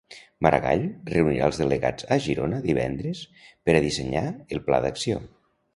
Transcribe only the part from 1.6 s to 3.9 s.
delegats a Girona divendres per a